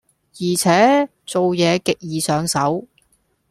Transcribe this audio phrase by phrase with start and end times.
[0.39, 2.87] 而且做嘢極易上手